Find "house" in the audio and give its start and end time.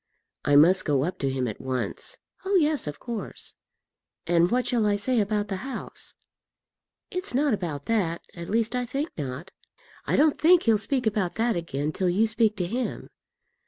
5.57-6.15